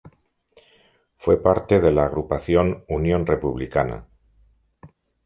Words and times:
Fue 1.15 1.37
parte 1.43 1.79
de 1.79 1.91
la 1.91 2.05
agrupación 2.07 2.83
Unión 2.87 3.27
Republicana. 3.27 4.07